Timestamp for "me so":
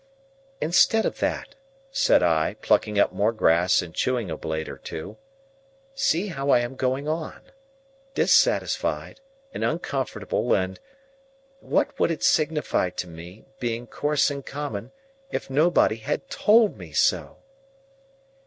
16.79-17.37